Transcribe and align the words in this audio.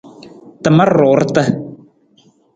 Tamar 0.63 0.89
ruurta. 0.99 1.41